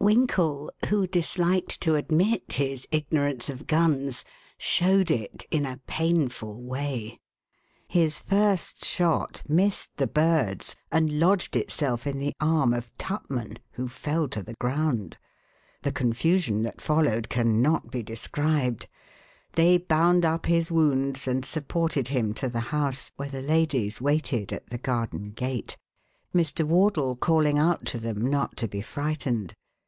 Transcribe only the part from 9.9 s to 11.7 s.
the birds, and lodged